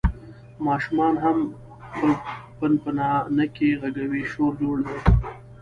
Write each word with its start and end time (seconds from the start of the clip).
ماشومان 0.65 1.13
هم 1.23 1.37
پنپنانکي 2.59 3.69
غږوي، 3.81 4.23
شور 4.31 4.51
جوړ 4.61 4.75
دی. 4.85 4.97